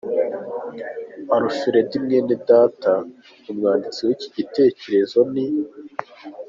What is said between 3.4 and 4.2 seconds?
Umwanditsi